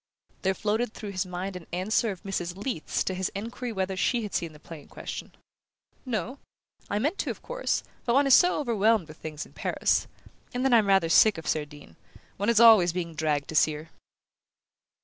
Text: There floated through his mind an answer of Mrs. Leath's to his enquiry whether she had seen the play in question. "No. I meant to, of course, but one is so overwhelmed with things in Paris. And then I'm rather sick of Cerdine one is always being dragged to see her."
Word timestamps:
There 0.41 0.55
floated 0.55 0.95
through 0.95 1.11
his 1.11 1.27
mind 1.27 1.55
an 1.55 1.67
answer 1.71 2.09
of 2.09 2.23
Mrs. 2.23 2.57
Leath's 2.57 3.03
to 3.03 3.13
his 3.13 3.31
enquiry 3.35 3.71
whether 3.71 3.95
she 3.95 4.23
had 4.23 4.33
seen 4.33 4.51
the 4.51 4.59
play 4.59 4.81
in 4.81 4.87
question. 4.87 5.31
"No. 6.07 6.39
I 6.89 6.97
meant 6.97 7.19
to, 7.19 7.29
of 7.29 7.43
course, 7.43 7.83
but 8.03 8.15
one 8.15 8.25
is 8.25 8.33
so 8.33 8.59
overwhelmed 8.59 9.07
with 9.07 9.17
things 9.17 9.45
in 9.45 9.53
Paris. 9.53 10.07
And 10.55 10.65
then 10.65 10.73
I'm 10.73 10.87
rather 10.87 11.07
sick 11.07 11.37
of 11.37 11.45
Cerdine 11.45 11.97
one 12.37 12.49
is 12.49 12.59
always 12.59 12.93
being 12.93 13.13
dragged 13.13 13.47
to 13.49 13.55
see 13.55 13.73
her." 13.73 13.89